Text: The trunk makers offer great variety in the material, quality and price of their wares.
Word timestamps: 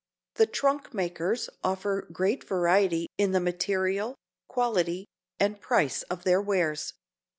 The 0.33 0.47
trunk 0.47 0.95
makers 0.95 1.47
offer 1.63 2.07
great 2.11 2.43
variety 2.43 3.07
in 3.19 3.33
the 3.33 3.39
material, 3.39 4.15
quality 4.47 5.05
and 5.39 5.61
price 5.61 6.01
of 6.09 6.23
their 6.23 6.41
wares. 6.41 6.93